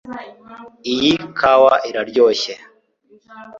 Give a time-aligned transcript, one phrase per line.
[0.93, 2.53] Iyi kawa iraryoshye